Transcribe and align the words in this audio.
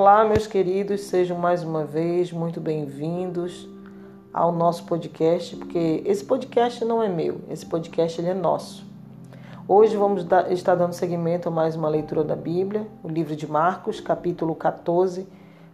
Olá, 0.00 0.24
meus 0.24 0.46
queridos, 0.46 1.02
sejam 1.02 1.36
mais 1.36 1.62
uma 1.62 1.84
vez 1.84 2.32
muito 2.32 2.58
bem-vindos 2.58 3.68
ao 4.32 4.50
nosso 4.50 4.84
podcast, 4.84 5.54
porque 5.56 6.02
esse 6.06 6.24
podcast 6.24 6.82
não 6.86 7.02
é 7.02 7.08
meu, 7.10 7.42
esse 7.50 7.66
podcast 7.66 8.18
ele 8.18 8.30
é 8.30 8.34
nosso. 8.34 8.82
Hoje 9.68 9.98
vamos 9.98 10.24
dar, 10.24 10.50
estar 10.50 10.74
dando 10.74 10.94
seguimento 10.94 11.48
a 11.48 11.52
mais 11.52 11.76
uma 11.76 11.86
leitura 11.86 12.24
da 12.24 12.34
Bíblia, 12.34 12.86
o 13.04 13.08
livro 13.08 13.36
de 13.36 13.46
Marcos, 13.46 14.00
capítulo 14.00 14.54
14. 14.54 15.28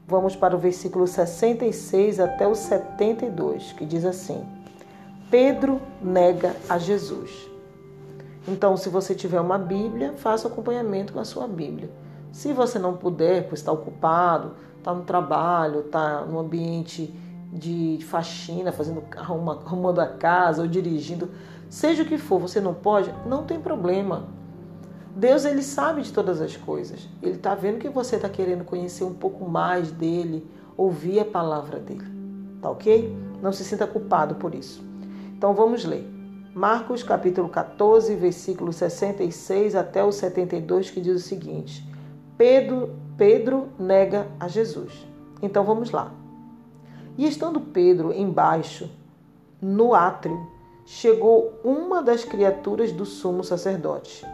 Vamos 0.08 0.34
para 0.34 0.56
o 0.56 0.58
versículo 0.58 1.06
66 1.06 2.18
até 2.18 2.48
o 2.48 2.54
72, 2.56 3.74
que 3.74 3.86
diz 3.86 4.04
assim: 4.04 4.44
Pedro 5.30 5.80
nega 6.02 6.56
a 6.68 6.78
Jesus. 6.78 7.48
Então, 8.48 8.76
se 8.76 8.88
você 8.88 9.14
tiver 9.14 9.40
uma 9.40 9.56
Bíblia, 9.56 10.14
faça 10.16 10.48
acompanhamento 10.48 11.12
com 11.12 11.20
a 11.20 11.24
sua 11.24 11.46
Bíblia. 11.46 11.88
Se 12.36 12.52
você 12.52 12.78
não 12.78 12.94
puder, 12.94 13.48
pois 13.48 13.60
está 13.60 13.72
ocupado, 13.72 14.56
está 14.76 14.92
no 14.92 15.04
trabalho, 15.04 15.80
está 15.80 16.20
no 16.20 16.38
ambiente 16.38 17.18
de 17.50 17.98
faxina, 18.02 18.70
fazendo 18.70 19.02
arrumando 19.16 20.00
a 20.00 20.06
casa 20.06 20.60
ou 20.60 20.68
dirigindo, 20.68 21.30
seja 21.70 22.02
o 22.02 22.06
que 22.06 22.18
for, 22.18 22.38
você 22.38 22.60
não 22.60 22.74
pode, 22.74 23.10
não 23.24 23.44
tem 23.44 23.58
problema. 23.58 24.28
Deus 25.16 25.46
ele 25.46 25.62
sabe 25.62 26.02
de 26.02 26.12
todas 26.12 26.42
as 26.42 26.54
coisas. 26.58 27.08
Ele 27.22 27.36
está 27.36 27.54
vendo 27.54 27.78
que 27.78 27.88
você 27.88 28.16
está 28.16 28.28
querendo 28.28 28.64
conhecer 28.64 29.04
um 29.04 29.14
pouco 29.14 29.48
mais 29.48 29.90
dele, 29.90 30.46
ouvir 30.76 31.20
a 31.20 31.24
palavra 31.24 31.78
dele, 31.78 32.04
tá 32.60 32.68
ok? 32.68 33.16
Não 33.40 33.50
se 33.50 33.64
sinta 33.64 33.86
culpado 33.86 34.34
por 34.34 34.54
isso. 34.54 34.84
Então 35.34 35.54
vamos 35.54 35.86
ler. 35.86 36.06
Marcos 36.54 37.02
capítulo 37.02 37.48
14, 37.48 38.14
versículo 38.14 38.74
66 38.74 39.74
até 39.74 40.04
o 40.04 40.12
72, 40.12 40.90
que 40.90 41.00
diz 41.00 41.16
o 41.16 41.26
seguinte: 41.26 41.85
Pedro, 42.36 42.90
Pedro 43.16 43.68
nega 43.78 44.26
a 44.38 44.46
Jesus. 44.46 44.92
Então 45.40 45.64
vamos 45.64 45.90
lá. 45.90 46.12
E 47.16 47.26
estando 47.26 47.58
Pedro 47.60 48.12
embaixo, 48.12 48.90
no 49.60 49.94
átrio, 49.94 50.46
chegou 50.84 51.58
uma 51.64 52.02
das 52.02 52.24
criaturas 52.24 52.92
do 52.92 53.06
sumo 53.06 53.42
sacerdote. 53.42 54.26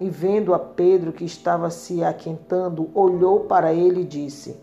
E 0.00 0.08
vendo 0.08 0.54
a 0.54 0.58
Pedro 0.58 1.12
que 1.12 1.24
estava 1.24 1.68
se 1.68 2.04
aquentando, 2.04 2.88
olhou 2.94 3.40
para 3.40 3.74
ele 3.74 4.02
e 4.02 4.06
disse: 4.06 4.56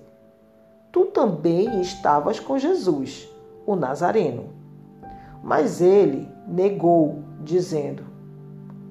Tu 0.89 1.05
também 1.07 1.81
estavas 1.81 2.39
com 2.39 2.57
Jesus, 2.57 3.27
o 3.65 3.75
Nazareno. 3.75 4.53
Mas 5.43 5.81
ele 5.81 6.29
negou, 6.47 7.19
dizendo: 7.43 8.03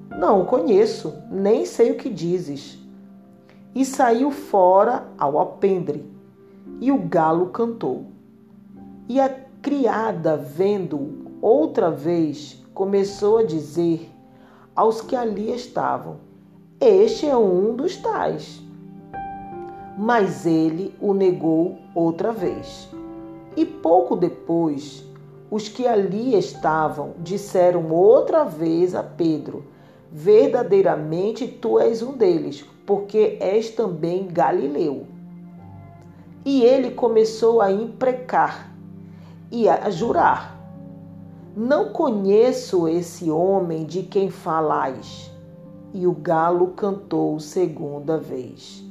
Não 0.09 0.43
o 0.43 0.45
conheço, 0.45 1.11
nem 1.31 1.65
sei 1.65 1.89
o 1.91 1.97
que 1.97 2.09
dizes 2.09 2.79
e 3.79 3.85
saiu 3.85 4.29
fora 4.29 5.07
ao 5.17 5.37
alpendre, 5.39 6.05
e 6.81 6.91
o 6.91 6.97
galo 6.97 7.45
cantou. 7.45 8.07
E 9.07 9.21
a 9.21 9.29
criada, 9.61 10.35
vendo 10.35 11.31
outra 11.41 11.89
vez, 11.89 12.61
começou 12.73 13.37
a 13.37 13.43
dizer 13.43 14.11
aos 14.75 14.99
que 14.99 15.15
ali 15.15 15.53
estavam: 15.53 16.17
Este 16.77 17.25
é 17.25 17.37
um 17.37 17.73
dos 17.73 17.95
tais. 17.95 18.61
Mas 19.97 20.45
ele 20.45 20.93
o 20.99 21.13
negou 21.13 21.77
outra 21.95 22.33
vez. 22.33 22.89
E 23.55 23.65
pouco 23.65 24.17
depois, 24.17 25.05
os 25.49 25.69
que 25.69 25.87
ali 25.87 26.37
estavam 26.37 27.13
disseram 27.19 27.89
outra 27.93 28.43
vez 28.43 28.93
a 28.93 29.03
Pedro: 29.03 29.63
Verdadeiramente 30.11 31.47
tu 31.47 31.79
és 31.79 32.01
um 32.01 32.11
deles, 32.11 32.65
porque 32.89 33.37
és 33.39 33.69
também 33.69 34.25
Galileu. 34.25 35.05
E 36.43 36.63
ele 36.63 36.89
começou 36.89 37.61
a 37.61 37.71
imprecar 37.71 38.73
e 39.51 39.69
a 39.69 39.91
jurar: 39.91 40.59
Não 41.55 41.93
conheço 41.93 42.87
esse 42.87 43.29
homem 43.29 43.85
de 43.85 44.01
quem 44.01 44.31
falais. 44.31 45.29
E 45.93 46.07
o 46.07 46.13
galo 46.13 46.69
cantou 46.69 47.39
segunda 47.39 48.17
vez. 48.17 48.83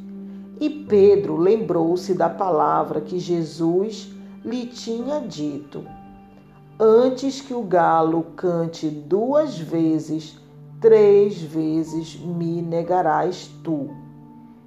E 0.60 0.70
Pedro 0.70 1.36
lembrou-se 1.36 2.14
da 2.14 2.28
palavra 2.28 3.00
que 3.00 3.18
Jesus 3.18 4.12
lhe 4.44 4.66
tinha 4.66 5.18
dito: 5.22 5.84
Antes 6.78 7.40
que 7.40 7.52
o 7.52 7.62
galo 7.62 8.26
cante 8.36 8.88
duas 8.88 9.58
vezes, 9.58 10.38
três 10.80 11.40
vezes 11.40 12.16
me 12.16 12.62
negarás 12.62 13.50
tu. 13.62 13.88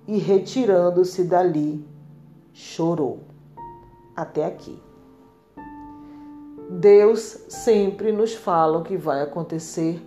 E 0.07 0.17
retirando-se 0.17 1.23
dali, 1.23 1.85
chorou. 2.53 3.19
Até 4.15 4.45
aqui. 4.45 4.81
Deus 6.69 7.45
sempre 7.49 8.11
nos 8.11 8.33
fala 8.33 8.77
o 8.77 8.83
que 8.83 8.97
vai 8.97 9.21
acontecer 9.21 10.01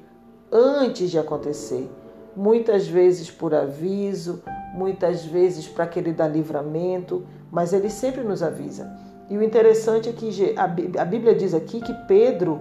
antes 0.50 1.10
de 1.10 1.18
acontecer. 1.18 1.90
Muitas 2.36 2.86
vezes 2.86 3.30
por 3.30 3.54
aviso, 3.54 4.42
muitas 4.74 5.24
vezes 5.24 5.68
para 5.68 5.86
querer 5.86 6.14
dar 6.14 6.28
livramento, 6.28 7.24
mas 7.50 7.72
ele 7.72 7.90
sempre 7.90 8.22
nos 8.22 8.42
avisa. 8.42 8.90
E 9.30 9.36
o 9.36 9.42
interessante 9.42 10.08
é 10.08 10.12
que 10.12 10.54
a 10.56 11.04
Bíblia 11.04 11.34
diz 11.34 11.54
aqui 11.54 11.80
que 11.80 11.94
Pedro, 12.06 12.60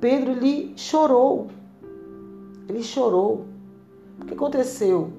Pedro 0.00 0.32
lhe 0.32 0.72
chorou. 0.76 1.48
Ele 2.68 2.82
chorou. 2.82 3.46
O 4.20 4.24
que 4.24 4.34
aconteceu? 4.34 5.12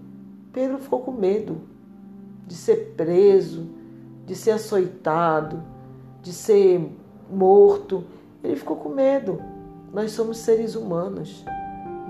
Pedro 0.52 0.78
ficou 0.80 1.02
com 1.02 1.12
medo 1.12 1.62
de 2.46 2.56
ser 2.56 2.94
preso, 2.96 3.68
de 4.25 4.35
ser 4.35 4.52
açoitado, 4.52 5.62
de 6.22 6.34
ser 6.34 6.90
morto. 7.31 8.03
Ele 8.44 8.56
ficou 8.56 8.78
com 8.78 8.90
medo. 8.90 9.41
Nós 9.94 10.12
somos 10.12 10.38
seres 10.38 10.75
humanos. 10.75 11.46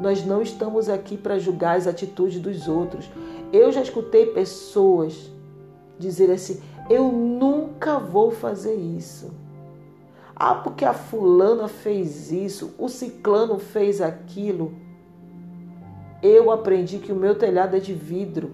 Nós 0.01 0.25
não 0.25 0.41
estamos 0.41 0.89
aqui 0.89 1.17
para 1.17 1.39
julgar 1.39 1.77
as 1.77 1.87
atitudes 1.87 2.39
dos 2.39 2.67
outros. 2.67 3.09
Eu 3.51 3.71
já 3.71 3.81
escutei 3.81 4.27
pessoas 4.27 5.31
dizer 5.97 6.31
assim: 6.31 6.61
eu 6.89 7.11
nunca 7.11 7.99
vou 7.99 8.31
fazer 8.31 8.75
isso. 8.75 9.31
Ah, 10.35 10.53
porque 10.53 10.85
a 10.85 10.93
fulana 10.93 11.67
fez 11.67 12.31
isso, 12.31 12.75
o 12.77 12.87
ciclano 12.87 13.57
fez 13.57 14.01
aquilo. 14.01 14.73
Eu 16.27 16.51
aprendi 16.51 16.99
que 16.99 17.11
o 17.11 17.15
meu 17.15 17.35
telhado 17.35 17.75
é 17.75 17.79
de 17.79 17.93
vidro. 17.93 18.51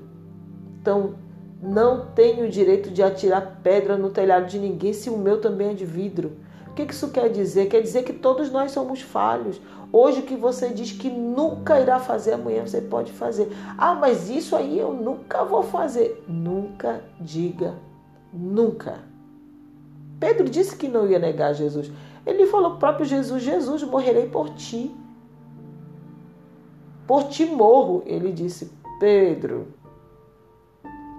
Então, 0.80 1.16
não 1.62 2.08
tenho 2.08 2.46
o 2.46 2.50
direito 2.50 2.92
de 2.92 3.02
atirar 3.02 3.60
pedra 3.64 3.98
no 3.98 4.10
telhado 4.10 4.48
de 4.48 4.60
ninguém 4.60 4.94
se 4.94 5.10
o 5.10 5.18
meu 5.18 5.40
também 5.40 5.70
é 5.70 5.74
de 5.74 5.86
vidro. 5.86 6.34
O 6.68 6.74
que 6.74 6.84
isso 6.84 7.10
quer 7.10 7.30
dizer? 7.30 7.68
Quer 7.68 7.82
dizer 7.82 8.04
que 8.04 8.14
todos 8.14 8.52
nós 8.52 8.72
somos 8.72 9.02
falhos. 9.02 9.62
Hoje 9.92 10.20
o 10.20 10.24
que 10.24 10.36
você 10.36 10.70
diz 10.70 10.92
que 10.92 11.10
nunca 11.10 11.80
irá 11.80 12.00
fazer, 12.00 12.34
amanhã 12.34 12.66
você 12.66 12.82
pode 12.82 13.12
fazer. 13.12 13.48
Ah, 13.78 13.94
mas 13.94 14.30
isso 14.30 14.56
aí 14.56 14.78
eu 14.78 14.94
nunca 14.94 15.44
vou 15.44 15.64
fazer. 15.64 16.24
Nunca 16.28 17.02
diga 17.20 17.76
nunca. 18.34 19.00
Pedro 20.20 20.50
disse 20.50 20.76
que 20.76 20.88
não 20.88 21.08
ia 21.08 21.20
negar 21.20 21.54
Jesus. 21.54 21.92
Ele 22.26 22.48
falou 22.48 22.78
próprio 22.78 23.06
Jesus: 23.06 23.44
Jesus, 23.44 23.84
morrerei 23.84 24.28
por 24.28 24.50
ti. 24.50 24.92
Por 27.08 27.26
ti 27.26 27.46
morro, 27.46 28.04
ele 28.06 28.32
disse, 28.32 28.72
Pedro. 29.00 29.68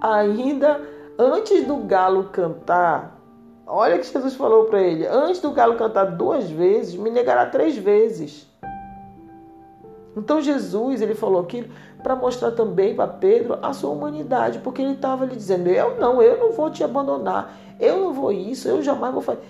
Ainda 0.01 0.81
antes 1.17 1.65
do 1.65 1.77
galo 1.77 2.25
cantar, 2.25 3.19
olha 3.65 3.97
que 3.97 4.05
Jesus 4.05 4.35
falou 4.35 4.65
para 4.65 4.81
ele: 4.81 5.07
antes 5.07 5.39
do 5.39 5.51
galo 5.51 5.75
cantar 5.75 6.05
duas 6.05 6.49
vezes, 6.49 6.95
me 6.95 7.09
negará 7.09 7.45
três 7.45 7.77
vezes. 7.77 8.47
Então 10.17 10.41
Jesus 10.41 11.01
ele 11.01 11.13
falou 11.13 11.41
aquilo 11.41 11.69
para 12.01 12.15
mostrar 12.15 12.51
também 12.51 12.95
para 12.95 13.07
Pedro 13.07 13.57
a 13.61 13.73
sua 13.73 13.89
humanidade, 13.89 14.59
porque 14.59 14.81
ele 14.81 14.93
estava 14.93 15.25
lhe 15.25 15.35
dizendo: 15.35 15.67
eu 15.67 15.99
não, 15.99 16.21
eu 16.21 16.39
não 16.39 16.51
vou 16.51 16.69
te 16.69 16.83
abandonar, 16.83 17.57
eu 17.79 17.99
não 17.99 18.13
vou 18.13 18.31
isso, 18.31 18.67
eu 18.67 18.81
jamais 18.81 19.13
vou 19.13 19.21
fazer. 19.21 19.41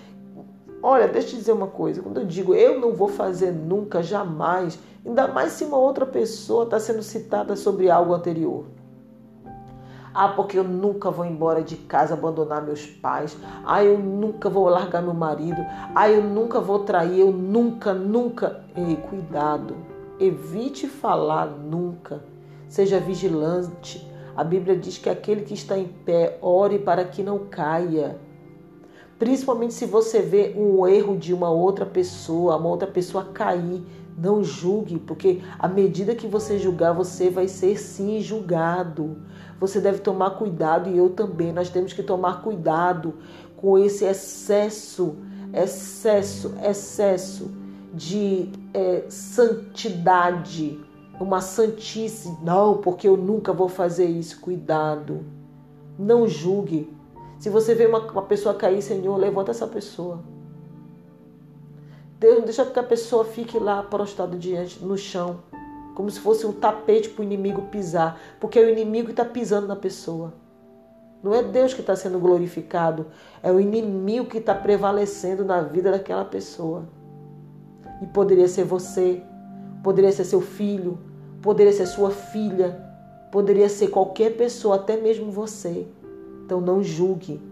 Olha, 0.82 1.08
deixa 1.08 1.28
eu 1.28 1.30
te 1.30 1.36
dizer 1.36 1.52
uma 1.52 1.66
coisa. 1.66 2.02
Quando 2.02 2.20
eu 2.20 2.26
digo 2.26 2.54
eu 2.54 2.80
não 2.80 2.92
vou 2.92 3.08
fazer 3.08 3.50
nunca, 3.50 4.02
jamais, 4.02 4.78
ainda 5.04 5.26
mais 5.26 5.52
se 5.52 5.64
uma 5.64 5.78
outra 5.78 6.06
pessoa 6.06 6.64
está 6.64 6.78
sendo 6.78 7.02
citada 7.02 7.56
sobre 7.56 7.90
algo 7.90 8.14
anterior. 8.14 8.64
Ah, 10.18 10.28
porque 10.28 10.58
eu 10.58 10.64
nunca 10.64 11.10
vou 11.10 11.26
embora 11.26 11.62
de 11.62 11.76
casa 11.76 12.14
abandonar 12.14 12.62
meus 12.62 12.86
pais. 12.86 13.36
Ah, 13.66 13.84
eu 13.84 13.98
nunca 13.98 14.48
vou 14.48 14.66
largar 14.66 15.02
meu 15.02 15.12
marido. 15.12 15.58
Ah, 15.94 16.08
eu 16.08 16.22
nunca 16.22 16.58
vou 16.58 16.78
trair. 16.78 17.20
Eu 17.20 17.30
nunca, 17.30 17.92
nunca. 17.92 18.64
Ei, 18.74 18.96
cuidado. 18.96 19.76
Evite 20.18 20.88
falar 20.88 21.46
nunca. 21.48 22.24
Seja 22.66 22.98
vigilante. 22.98 24.10
A 24.34 24.42
Bíblia 24.42 24.74
diz 24.74 24.96
que 24.96 25.10
aquele 25.10 25.42
que 25.42 25.52
está 25.52 25.76
em 25.76 25.86
pé, 25.86 26.38
ore 26.40 26.78
para 26.78 27.04
que 27.04 27.22
não 27.22 27.40
caia. 27.40 28.18
Principalmente 29.18 29.72
se 29.72 29.86
você 29.86 30.20
vê 30.20 30.54
um 30.56 30.86
erro 30.86 31.16
de 31.16 31.32
uma 31.32 31.50
outra 31.50 31.86
pessoa, 31.86 32.56
uma 32.56 32.68
outra 32.68 32.86
pessoa 32.86 33.24
cair, 33.24 33.82
Não 34.18 34.42
julgue, 34.42 34.98
porque 34.98 35.42
à 35.58 35.68
medida 35.68 36.14
que 36.14 36.26
você 36.26 36.58
julgar, 36.58 36.94
você 36.94 37.28
vai 37.28 37.48
ser 37.48 37.78
sim 37.78 38.18
julgado. 38.20 39.18
Você 39.60 39.78
deve 39.78 39.98
tomar 39.98 40.30
cuidado 40.30 40.88
e 40.88 40.96
eu 40.96 41.10
também. 41.10 41.52
Nós 41.52 41.68
temos 41.68 41.92
que 41.92 42.02
tomar 42.02 42.42
cuidado 42.42 43.14
com 43.56 43.76
esse 43.76 44.06
excesso, 44.06 45.16
excesso, 45.52 46.54
excesso 46.64 47.50
de 47.92 48.50
é, 48.72 49.04
santidade, 49.08 50.80
uma 51.20 51.42
santice. 51.42 52.34
Não, 52.42 52.78
porque 52.78 53.06
eu 53.08 53.18
nunca 53.18 53.52
vou 53.52 53.68
fazer 53.68 54.06
isso. 54.06 54.40
Cuidado. 54.40 55.24
Não 55.98 56.26
julgue. 56.26 56.95
Se 57.38 57.50
você 57.50 57.74
vê 57.74 57.86
uma, 57.86 57.98
uma 57.98 58.22
pessoa 58.22 58.54
cair, 58.54 58.80
Senhor, 58.82 59.16
levanta 59.16 59.50
essa 59.50 59.66
pessoa. 59.66 60.20
Deus 62.18 62.38
não 62.38 62.44
deixa 62.44 62.64
que 62.64 62.78
a 62.78 62.82
pessoa 62.82 63.24
fique 63.24 63.58
lá 63.58 63.82
prostrada 63.82 64.36
diante 64.36 64.82
no 64.82 64.96
chão, 64.96 65.40
como 65.94 66.10
se 66.10 66.18
fosse 66.18 66.46
um 66.46 66.52
tapete 66.52 67.10
para 67.10 67.20
o 67.20 67.24
inimigo 67.24 67.62
pisar, 67.70 68.18
porque 68.40 68.58
é 68.58 68.62
o 68.62 68.70
inimigo 68.70 69.06
que 69.06 69.12
está 69.12 69.24
pisando 69.24 69.66
na 69.66 69.76
pessoa. 69.76 70.32
Não 71.22 71.34
é 71.34 71.42
Deus 71.42 71.74
que 71.74 71.80
está 71.80 71.94
sendo 71.94 72.18
glorificado, 72.18 73.06
é 73.42 73.52
o 73.52 73.60
inimigo 73.60 74.26
que 74.26 74.38
está 74.38 74.54
prevalecendo 74.54 75.44
na 75.44 75.60
vida 75.60 75.90
daquela 75.90 76.24
pessoa. 76.24 76.84
E 78.00 78.06
poderia 78.06 78.48
ser 78.48 78.64
você, 78.64 79.22
poderia 79.82 80.12
ser 80.12 80.24
seu 80.24 80.40
filho, 80.40 80.98
poderia 81.42 81.72
ser 81.72 81.86
sua 81.86 82.10
filha, 82.10 82.82
poderia 83.30 83.68
ser 83.68 83.88
qualquer 83.88 84.36
pessoa, 84.36 84.76
até 84.76 84.96
mesmo 84.96 85.30
você. 85.30 85.86
Então 86.46 86.60
não 86.60 86.80
julgue. 86.80 87.42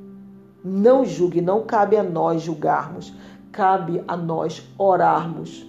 Não 0.63 1.05
julgue, 1.05 1.41
não 1.41 1.65
cabe 1.67 1.97
a 1.97 2.03
nós 2.03 2.43
julgarmos, 2.43 3.13
cabe 3.51 4.03
a 4.07 4.17
nós 4.17 4.63
orarmos. 4.79 5.67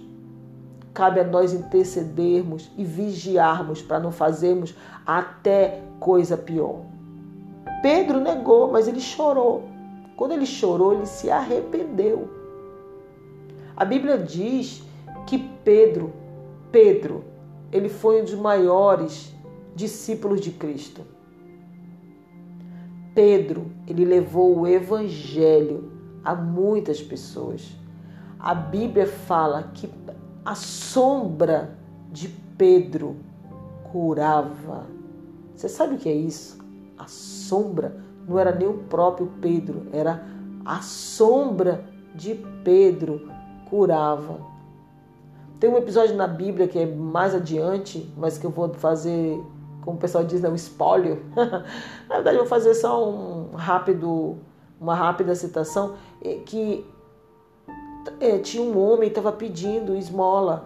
Cabe 0.94 1.18
a 1.20 1.24
nós 1.24 1.52
intercedermos 1.52 2.70
e 2.78 2.84
vigiarmos 2.84 3.82
para 3.82 3.98
não 3.98 4.12
fazermos 4.12 4.74
até 5.04 5.82
coisa 5.98 6.36
pior. 6.36 6.82
Pedro 7.82 8.20
negou, 8.20 8.70
mas 8.70 8.86
ele 8.86 9.00
chorou. 9.00 9.64
Quando 10.16 10.32
ele 10.32 10.46
chorou, 10.46 10.94
ele 10.94 11.04
se 11.04 11.28
arrependeu. 11.28 12.30
A 13.76 13.84
Bíblia 13.84 14.16
diz 14.16 14.82
que 15.26 15.36
Pedro, 15.64 16.12
Pedro, 16.70 17.24
ele 17.72 17.88
foi 17.88 18.22
um 18.22 18.24
dos 18.24 18.34
maiores 18.34 19.34
discípulos 19.74 20.40
de 20.40 20.52
Cristo. 20.52 21.15
Pedro, 23.16 23.72
ele 23.86 24.04
levou 24.04 24.58
o 24.58 24.66
evangelho 24.66 25.90
a 26.22 26.34
muitas 26.34 27.00
pessoas. 27.02 27.66
A 28.38 28.54
Bíblia 28.54 29.06
fala 29.06 29.70
que 29.72 29.88
a 30.44 30.54
sombra 30.54 31.78
de 32.12 32.28
Pedro 32.58 33.16
curava. 33.90 34.84
Você 35.54 35.66
sabe 35.66 35.94
o 35.94 35.98
que 35.98 36.10
é 36.10 36.14
isso? 36.14 36.58
A 36.98 37.08
sombra 37.08 37.96
não 38.28 38.38
era 38.38 38.54
nem 38.54 38.68
o 38.68 38.74
próprio 38.84 39.32
Pedro, 39.40 39.86
era 39.94 40.22
a 40.62 40.82
sombra 40.82 41.86
de 42.14 42.34
Pedro 42.62 43.30
curava. 43.70 44.40
Tem 45.58 45.70
um 45.70 45.78
episódio 45.78 46.14
na 46.16 46.26
Bíblia 46.26 46.68
que 46.68 46.78
é 46.78 46.84
mais 46.84 47.34
adiante, 47.34 48.12
mas 48.14 48.36
que 48.36 48.44
eu 48.44 48.50
vou 48.50 48.74
fazer, 48.74 49.42
como 49.86 49.98
o 49.98 50.00
pessoal 50.00 50.24
diz, 50.24 50.42
não, 50.42 50.52
espólio. 50.52 51.22
na 52.08 52.16
verdade, 52.16 52.36
vou 52.38 52.46
fazer 52.46 52.74
só 52.74 53.08
um 53.08 53.52
rápido, 53.54 54.36
uma 54.80 54.96
rápida 54.96 55.32
citação, 55.36 55.94
é, 56.20 56.40
que 56.44 56.84
é, 58.18 58.36
tinha 58.40 58.64
um 58.64 58.76
homem 58.76 59.08
estava 59.08 59.30
pedindo 59.30 59.94
esmola. 59.94 60.64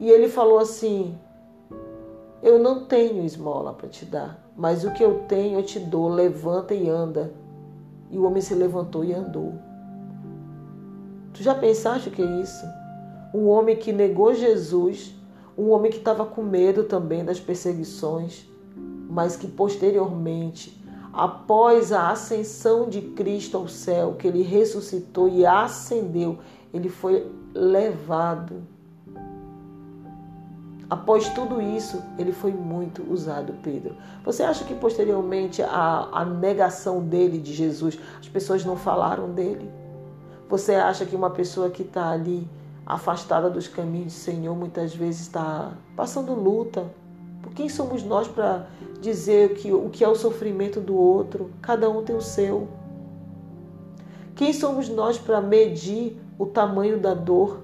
E 0.00 0.08
ele 0.08 0.26
falou 0.26 0.58
assim: 0.58 1.18
Eu 2.42 2.58
não 2.58 2.86
tenho 2.86 3.22
esmola 3.26 3.74
para 3.74 3.90
te 3.90 4.06
dar, 4.06 4.42
mas 4.56 4.84
o 4.84 4.92
que 4.92 5.04
eu 5.04 5.24
tenho 5.28 5.58
eu 5.58 5.62
te 5.62 5.78
dou, 5.78 6.08
levanta 6.08 6.72
e 6.72 6.88
anda. 6.88 7.30
E 8.10 8.18
o 8.18 8.24
homem 8.24 8.40
se 8.40 8.54
levantou 8.54 9.04
e 9.04 9.12
andou. 9.12 9.52
Tu 11.34 11.42
já 11.42 11.54
pensaste 11.54 12.08
o 12.08 12.12
que 12.12 12.22
é 12.22 12.40
isso? 12.40 12.64
Um 13.34 13.48
homem 13.48 13.76
que 13.76 13.92
negou 13.92 14.32
Jesus, 14.32 15.14
um 15.58 15.70
homem 15.72 15.90
que 15.90 15.98
estava 15.98 16.24
com 16.24 16.40
medo 16.40 16.84
também 16.84 17.24
das 17.24 17.40
perseguições, 17.40 18.48
mas 19.10 19.34
que 19.34 19.48
posteriormente, 19.48 20.80
após 21.12 21.92
a 21.92 22.10
ascensão 22.10 22.88
de 22.88 23.00
Cristo 23.02 23.56
ao 23.56 23.66
céu, 23.66 24.14
que 24.16 24.28
ele 24.28 24.42
ressuscitou 24.42 25.28
e 25.28 25.44
ascendeu, 25.44 26.38
ele 26.72 26.88
foi 26.88 27.28
levado. 27.52 28.62
Após 30.88 31.28
tudo 31.30 31.60
isso, 31.60 32.00
ele 32.16 32.32
foi 32.32 32.52
muito 32.52 33.02
usado, 33.12 33.52
Pedro. 33.60 33.96
Você 34.24 34.44
acha 34.44 34.64
que 34.64 34.74
posteriormente 34.74 35.60
a, 35.60 36.08
a 36.12 36.24
negação 36.24 37.02
dele 37.02 37.36
de 37.36 37.52
Jesus, 37.52 37.98
as 38.18 38.28
pessoas 38.28 38.64
não 38.64 38.76
falaram 38.76 39.32
dele? 39.32 39.68
Você 40.48 40.76
acha 40.76 41.04
que 41.04 41.16
uma 41.16 41.30
pessoa 41.30 41.68
que 41.68 41.82
está 41.82 42.10
ali 42.10 42.48
afastada 42.88 43.50
dos 43.50 43.68
caminhos 43.68 44.14
do 44.14 44.18
Senhor 44.18 44.56
muitas 44.56 44.94
vezes 44.94 45.20
está 45.20 45.72
passando 45.94 46.32
luta? 46.32 46.86
Por 47.42 47.52
quem 47.52 47.68
somos 47.68 48.02
nós 48.02 48.26
para 48.26 48.66
dizer 49.00 49.54
que, 49.54 49.70
o 49.70 49.90
que 49.90 50.02
é 50.02 50.08
o 50.08 50.16
sofrimento 50.16 50.80
do 50.80 50.96
outro? 50.96 51.50
Cada 51.60 51.90
um 51.90 52.02
tem 52.02 52.16
o 52.16 52.22
seu. 52.22 52.66
Quem 54.34 54.54
somos 54.54 54.88
nós 54.88 55.18
para 55.18 55.40
medir 55.40 56.18
o 56.38 56.46
tamanho 56.46 56.98
da 56.98 57.12
dor? 57.12 57.60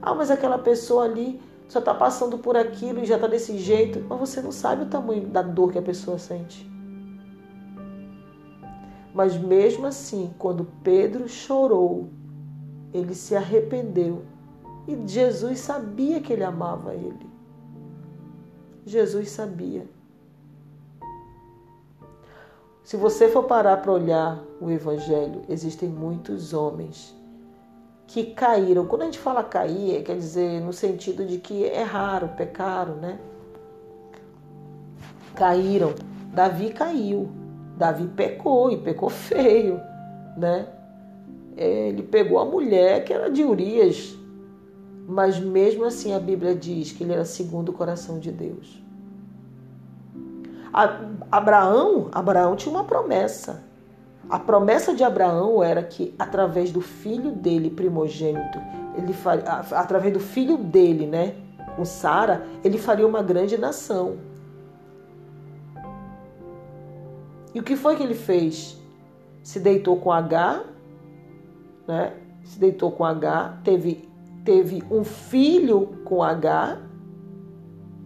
Ah, 0.00 0.14
mas 0.14 0.30
aquela 0.30 0.58
pessoa 0.58 1.04
ali 1.04 1.40
só 1.68 1.78
está 1.78 1.92
passando 1.92 2.38
por 2.38 2.56
aquilo 2.56 3.00
e 3.00 3.04
já 3.04 3.16
está 3.16 3.26
desse 3.26 3.58
jeito. 3.58 4.04
Mas 4.08 4.18
você 4.18 4.40
não 4.40 4.52
sabe 4.52 4.84
o 4.84 4.86
tamanho 4.86 5.26
da 5.26 5.42
dor 5.42 5.72
que 5.72 5.78
a 5.78 5.82
pessoa 5.82 6.18
sente. 6.18 6.70
Mas 9.14 9.36
mesmo 9.36 9.86
assim, 9.86 10.32
quando 10.38 10.66
Pedro 10.82 11.28
chorou, 11.28 12.08
ele 12.92 13.14
se 13.14 13.36
arrependeu. 13.36 14.22
E 14.86 15.08
Jesus 15.08 15.60
sabia 15.60 16.20
que 16.20 16.32
ele 16.32 16.44
amava 16.44 16.94
ele. 16.94 17.26
Jesus 18.84 19.30
sabia. 19.30 19.86
Se 22.82 22.98
você 22.98 23.28
for 23.28 23.44
parar 23.44 23.78
para 23.78 23.92
olhar 23.92 24.44
o 24.60 24.70
Evangelho, 24.70 25.42
existem 25.48 25.88
muitos 25.88 26.52
homens 26.52 27.14
que 28.06 28.34
caíram. 28.34 28.86
Quando 28.86 29.02
a 29.02 29.04
gente 29.06 29.18
fala 29.18 29.42
cair, 29.42 30.02
quer 30.02 30.16
dizer 30.16 30.60
no 30.60 30.72
sentido 30.72 31.24
de 31.24 31.38
que 31.38 31.62
erraram, 31.62 32.28
pecaram, 32.28 32.96
né? 32.96 33.18
Caíram. 35.34 35.94
Davi 36.34 36.74
caiu. 36.74 37.30
Davi 37.76 38.06
pecou 38.08 38.70
e 38.70 38.76
pecou 38.76 39.08
feio, 39.08 39.80
né? 40.36 40.68
Ele 41.56 42.02
pegou 42.02 42.38
a 42.38 42.44
mulher 42.44 43.02
que 43.04 43.12
era 43.12 43.30
de 43.30 43.42
Urias, 43.42 44.16
mas 45.06 45.38
mesmo 45.38 45.84
assim 45.84 46.14
a 46.14 46.18
Bíblia 46.18 46.54
diz 46.54 46.92
que 46.92 47.04
ele 47.04 47.12
era 47.12 47.24
segundo 47.24 47.70
o 47.70 47.72
coração 47.72 48.18
de 48.18 48.32
Deus. 48.32 48.82
Abraão, 51.30 52.08
Abraão 52.12 52.56
tinha 52.56 52.74
uma 52.74 52.84
promessa. 52.84 53.62
A 54.28 54.38
promessa 54.38 54.94
de 54.94 55.04
Abraão 55.04 55.62
era 55.62 55.82
que 55.82 56.14
através 56.18 56.72
do 56.72 56.80
filho 56.80 57.30
dele 57.30 57.70
primogênito, 57.70 58.58
ele 58.96 59.12
faria, 59.12 59.44
através 59.44 60.12
do 60.12 60.20
filho 60.20 60.56
dele, 60.56 61.06
né, 61.06 61.36
com 61.76 61.84
Sara, 61.84 62.46
ele 62.64 62.78
faria 62.78 63.06
uma 63.06 63.22
grande 63.22 63.58
nação. 63.58 64.16
E 67.54 67.60
o 67.60 67.62
que 67.62 67.76
foi 67.76 67.96
que 67.96 68.02
ele 68.02 68.14
fez? 68.14 68.76
Se 69.42 69.60
deitou 69.60 69.96
com 69.98 70.10
Agar, 70.10 70.64
né? 71.86 72.14
Se 72.42 72.58
deitou 72.58 72.90
com 72.90 73.04
Agar, 73.04 73.60
teve, 73.62 74.08
teve 74.44 74.82
um 74.90 75.02
filho 75.02 75.98
com 76.04 76.22
Agar, 76.22 76.80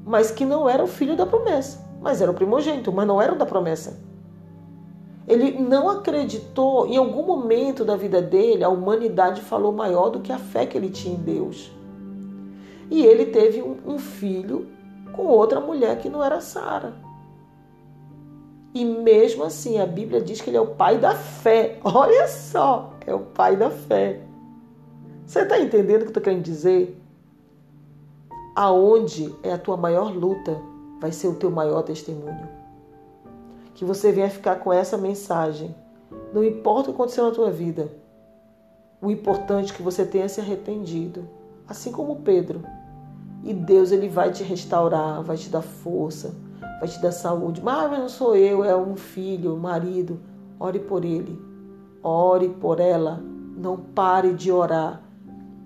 mas 0.04 0.30
que 0.30 0.44
não 0.44 0.68
era 0.68 0.82
o 0.82 0.86
filho 0.86 1.16
da 1.16 1.26
promessa, 1.26 1.84
mas 2.00 2.22
era 2.22 2.30
o 2.30 2.34
primogênito, 2.34 2.92
mas 2.92 3.06
não 3.06 3.20
era 3.20 3.32
o 3.32 3.36
da 3.36 3.44
promessa. 3.44 4.00
Ele 5.26 5.58
não 5.60 5.90
acreditou, 5.90 6.86
em 6.86 6.96
algum 6.96 7.26
momento 7.26 7.84
da 7.84 7.96
vida 7.96 8.22
dele, 8.22 8.64
a 8.64 8.70
humanidade 8.70 9.42
falou 9.42 9.72
maior 9.72 10.08
do 10.08 10.20
que 10.20 10.32
a 10.32 10.38
fé 10.38 10.64
que 10.64 10.78
ele 10.78 10.88
tinha 10.88 11.14
em 11.14 11.18
Deus. 11.18 11.70
E 12.90 13.04
ele 13.04 13.26
teve 13.26 13.60
um, 13.60 13.76
um 13.86 13.98
filho 13.98 14.68
com 15.12 15.26
outra 15.26 15.60
mulher 15.60 15.98
que 15.98 16.08
não 16.08 16.24
era 16.24 16.40
Sara. 16.40 16.94
E 18.72 18.84
mesmo 18.84 19.44
assim, 19.44 19.78
a 19.78 19.86
Bíblia 19.86 20.22
diz 20.22 20.40
que 20.40 20.48
ele 20.48 20.56
é 20.56 20.60
o 20.60 20.74
pai 20.74 20.96
da 20.96 21.14
fé. 21.14 21.78
Olha 21.84 22.26
só, 22.28 22.94
é 23.06 23.14
o 23.14 23.20
pai 23.20 23.56
da 23.56 23.68
fé. 23.68 24.27
Você 25.28 25.40
está 25.40 25.60
entendendo 25.60 25.96
o 25.96 25.98
que 25.98 26.04
eu 26.04 26.08
estou 26.08 26.22
querendo 26.22 26.42
dizer? 26.42 26.98
Aonde 28.56 29.34
é 29.42 29.52
a 29.52 29.58
tua 29.58 29.76
maior 29.76 30.10
luta, 30.10 30.58
vai 30.98 31.12
ser 31.12 31.28
o 31.28 31.34
teu 31.34 31.50
maior 31.50 31.82
testemunho. 31.82 32.48
Que 33.74 33.84
você 33.84 34.10
venha 34.10 34.30
ficar 34.30 34.56
com 34.56 34.72
essa 34.72 34.96
mensagem. 34.96 35.76
Não 36.32 36.42
importa 36.42 36.88
o 36.88 36.94
que 36.94 36.98
aconteceu 36.98 37.26
na 37.26 37.30
tua 37.30 37.50
vida. 37.50 37.92
O 39.02 39.10
importante 39.10 39.70
é 39.70 39.76
que 39.76 39.82
você 39.82 40.06
tenha 40.06 40.30
se 40.30 40.40
arrependido. 40.40 41.28
assim 41.68 41.92
como 41.92 42.22
Pedro. 42.22 42.62
E 43.44 43.52
Deus 43.52 43.92
ele 43.92 44.08
vai 44.08 44.32
te 44.32 44.42
restaurar, 44.42 45.22
vai 45.22 45.36
te 45.36 45.50
dar 45.50 45.60
força, 45.60 46.34
vai 46.80 46.88
te 46.88 46.98
dar 47.02 47.12
saúde. 47.12 47.60
Mas 47.62 47.90
não 47.90 48.08
sou 48.08 48.34
eu, 48.34 48.64
é 48.64 48.74
um 48.74 48.96
filho, 48.96 49.52
um 49.52 49.58
marido. 49.58 50.18
Ore 50.58 50.78
por 50.78 51.04
ele. 51.04 51.38
Ore 52.02 52.48
por 52.48 52.80
ela. 52.80 53.22
Não 53.54 53.76
pare 53.76 54.32
de 54.32 54.50
orar. 54.50 55.06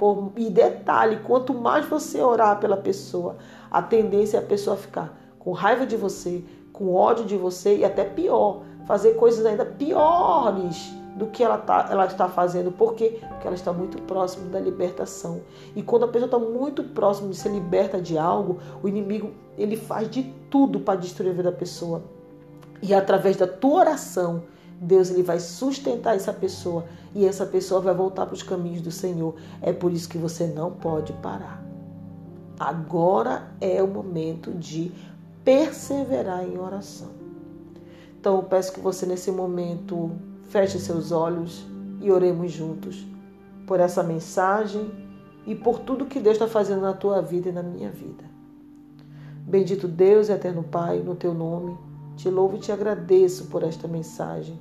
Por... 0.03 0.33
E 0.37 0.51
detalhe, 0.51 1.19
quanto 1.19 1.55
mais 1.55 1.87
você 1.87 2.21
orar 2.21 2.59
pela 2.59 2.77
pessoa, 2.77 3.37
a 3.71 3.81
tendência 3.81 4.37
é 4.37 4.41
a 4.41 4.43
pessoa 4.45 4.77
ficar 4.77 5.17
com 5.39 5.53
raiva 5.53 5.87
de 5.87 5.97
você, 5.97 6.43
com 6.73 6.93
ódio 6.93 7.25
de 7.25 7.37
você 7.37 7.77
e 7.77 7.85
até 7.85 8.03
pior, 8.05 8.65
fazer 8.85 9.15
coisas 9.15 9.47
ainda 9.47 9.65
piores 9.65 10.93
do 11.15 11.29
que 11.29 11.45
ela, 11.45 11.57
tá, 11.57 11.87
ela 11.89 12.07
está 12.07 12.29
fazendo. 12.29 12.73
Por 12.73 12.95
quê? 12.95 13.21
Porque 13.29 13.47
ela 13.47 13.55
está 13.55 13.73
muito 13.73 14.03
próxima 14.03 14.51
da 14.51 14.59
libertação. 14.59 15.43
E 15.77 15.85
quando 15.85 16.07
a 16.07 16.09
pessoa 16.09 16.27
está 16.27 16.39
muito 16.41 16.83
próxima 16.83 17.29
de 17.29 17.37
ser 17.37 17.51
liberta 17.51 18.01
de 18.01 18.19
algo, 18.19 18.59
o 18.83 18.89
inimigo 18.89 19.31
ele 19.57 19.77
faz 19.77 20.11
de 20.11 20.25
tudo 20.51 20.81
para 20.81 20.99
destruir 20.99 21.31
a 21.31 21.35
vida 21.35 21.53
da 21.53 21.57
pessoa. 21.57 22.03
E 22.83 22.93
através 22.93 23.37
da 23.37 23.47
tua 23.47 23.79
oração, 23.79 24.43
Deus 24.83 25.11
ele 25.11 25.23
vai 25.23 25.39
sustentar 25.39 26.17
essa 26.17 26.33
pessoa 26.33 26.85
e 27.15 27.25
essa 27.25 27.47
pessoa 27.47 27.81
vai 27.81 27.95
voltar 27.95 28.27
para 28.27 28.35
os 28.35 28.43
caminhos 28.43 28.83
do 28.83 28.91
Senhor. 28.91 29.37
É 29.61 29.73
por 29.73 29.93
isso 29.93 30.09
que 30.09 30.19
você 30.19 30.47
não 30.47 30.73
pode 30.73 31.13
parar. 31.15 31.65
Agora 32.59 33.49
é 33.61 33.83
o 33.83 33.89
momento 33.89 34.51
de 34.53 34.93
perseverar 35.45 36.45
em 36.45 36.59
oração. 36.59 37.11
Então 38.19 38.37
eu 38.37 38.43
peço 38.43 38.73
que 38.73 38.81
você 38.81 39.07
nesse 39.07 39.31
momento 39.31 40.11
Feche 40.53 40.79
seus 40.79 41.13
olhos 41.13 41.67
e 41.99 42.11
oremos 42.11 42.53
juntos 42.53 43.07
por 43.67 43.81
essa 43.81 44.03
mensagem 44.03 44.93
e 45.47 45.55
por 45.55 45.79
tudo 45.79 46.05
que 46.05 46.21
Deus 46.21 46.35
está 46.35 46.47
fazendo 46.47 46.83
na 46.83 46.93
tua 46.93 47.23
vida 47.23 47.49
e 47.49 47.53
na 47.53 47.63
minha 47.63 47.91
vida. 47.91 48.23
Bendito 49.47 49.89
Deus 49.89 50.29
e 50.29 50.33
eterno 50.33 50.63
Pai, 50.63 50.99
no 50.99 51.15
teu 51.15 51.33
nome, 51.33 51.75
te 52.17 52.29
louvo 52.29 52.57
e 52.57 52.59
te 52.59 52.71
agradeço 52.71 53.47
por 53.47 53.63
esta 53.63 53.89
mensagem. 53.89 54.61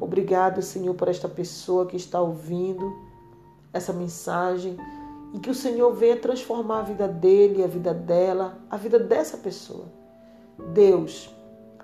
Obrigado, 0.00 0.62
Senhor, 0.62 0.94
por 0.94 1.08
esta 1.08 1.28
pessoa 1.28 1.86
que 1.86 1.96
está 1.96 2.20
ouvindo 2.20 2.90
essa 3.72 3.92
mensagem 3.92 4.76
e 5.34 5.38
que 5.38 5.50
o 5.50 5.54
Senhor 5.54 5.92
venha 5.92 6.16
transformar 6.16 6.80
a 6.80 6.84
vida 6.84 7.06
dele, 7.06 7.62
a 7.62 7.66
vida 7.66 7.92
dela, 7.92 8.58
a 8.70 8.76
vida 8.76 8.98
dessa 8.98 9.36
pessoa. 9.36 9.84
Deus, 10.72 11.34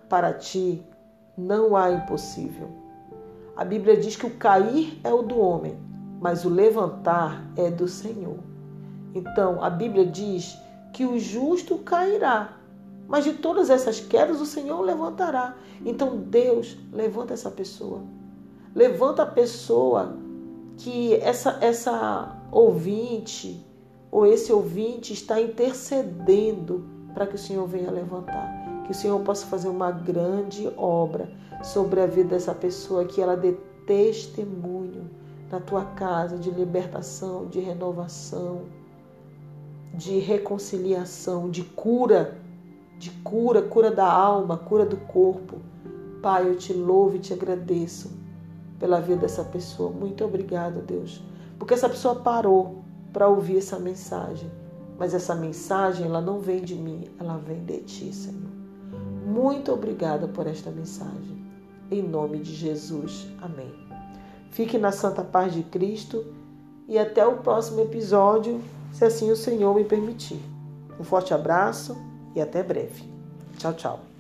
para 0.09 0.33
ti 0.33 0.83
não 1.37 1.77
há 1.77 1.91
impossível. 1.93 2.69
A 3.57 3.65
Bíblia 3.65 3.97
diz 3.97 4.17
que 4.17 4.27
o 4.27 4.37
cair 4.37 4.99
é 5.05 5.13
o 5.13 5.23
do 5.23 5.39
homem, 5.39 5.79
mas 6.21 6.45
o 6.45 6.49
levantar 6.49 7.45
é 7.57 7.71
do 7.71 7.87
Senhor. 7.87 8.39
Então, 9.15 9.63
a 9.63 9.71
Bíblia 9.71 10.05
diz 10.05 10.59
que 10.93 11.05
o 11.05 11.19
justo 11.19 11.79
cairá, 11.79 12.57
mas 13.09 13.25
de 13.25 13.35
todas 13.35 13.71
essas 13.71 14.01
quedas 14.01 14.41
o 14.41 14.47
Senhor 14.47 14.81
levantará. 14.81 15.57
Então, 15.85 16.17
Deus 16.17 16.77
levanta 16.93 17.35
essa 17.35 17.51
pessoa. 17.51 18.03
Levanta 18.75 19.23
a 19.23 19.27
pessoa 19.27 20.17
que 20.77 21.15
essa 21.15 21.59
essa 21.61 22.37
ouvinte 22.53 23.65
ou 24.11 24.27
esse 24.27 24.53
ouvinte 24.53 25.13
está 25.13 25.41
intercedendo 25.41 26.85
para 27.15 27.27
que 27.27 27.35
o 27.35 27.39
Senhor 27.39 27.67
venha 27.67 27.91
levantar 27.91 28.67
que 28.87 28.93
o 28.93 28.95
Senhor 28.95 29.21
possa 29.21 29.45
fazer 29.47 29.69
uma 29.69 29.91
grande 29.91 30.73
obra 30.77 31.29
sobre 31.63 32.01
a 32.01 32.07
vida 32.07 32.31
dessa 32.31 32.55
pessoa, 32.55 33.05
que 33.05 33.21
ela 33.21 33.37
dê 33.37 33.53
testemunho 33.85 35.11
na 35.51 35.59
tua 35.59 35.85
casa 35.85 36.39
de 36.39 36.51
libertação, 36.51 37.47
de 37.47 37.59
renovação, 37.59 38.63
de 39.93 40.19
reconciliação, 40.19 41.51
de 41.51 41.65
cura, 41.65 42.39
de 42.99 43.11
cura, 43.23 43.63
cura 43.63 43.91
da 43.91 44.11
alma, 44.11 44.57
cura 44.57 44.85
do 44.85 44.97
corpo. 44.97 45.59
Pai, 46.23 46.49
eu 46.49 46.57
te 46.57 46.73
louvo 46.73 47.17
e 47.17 47.21
te 47.21 47.33
agradeço 47.33 48.11
pela 48.79 49.01
vida 49.01 49.21
dessa 49.21 49.45
pessoa. 49.45 49.91
Muito 49.91 50.25
obrigada, 50.25 50.81
Deus, 50.81 51.23
porque 51.59 51.75
essa 51.75 51.89
pessoa 51.89 52.17
parou 52.17 52.83
para 53.13 53.29
ouvir 53.29 53.59
essa 53.59 53.79
mensagem. 53.79 54.51
Mas 54.99 55.13
essa 55.13 55.35
mensagem, 55.35 56.07
ela 56.07 56.21
não 56.21 56.41
vem 56.41 56.63
de 56.63 56.75
mim, 56.75 57.05
ela 57.21 57.37
vem 57.37 57.63
de 57.65 57.79
ti, 57.81 58.13
Senhor. 58.13 58.51
Muito 59.27 59.73
obrigada 59.73 60.27
por 60.27 60.47
esta 60.47 60.71
mensagem. 60.71 61.37
Em 61.91 62.03
nome 62.03 62.39
de 62.39 62.55
Jesus. 62.55 63.29
Amém. 63.43 63.73
Fique 64.51 64.79
na 64.79 64.91
santa 64.91 65.23
paz 65.23 65.53
de 65.53 65.63
Cristo 65.63 66.25
e 66.89 66.99
até 66.99 67.27
o 67.27 67.39
próximo 67.39 67.81
episódio, 67.81 68.61
se 68.93 69.05
assim 69.05 69.31
o 69.31 69.37
Senhor 69.37 69.75
me 69.75 69.85
permitir. 69.85 70.41
Um 70.99 71.05
forte 71.05 71.35
abraço 71.35 71.97
e 72.37 72.41
até 72.41 72.63
breve. 72.63 73.03
Tchau, 73.59 73.73
tchau. 73.73 74.16